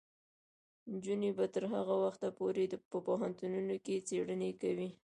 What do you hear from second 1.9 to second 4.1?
وخته پورې په پوهنتونونو کې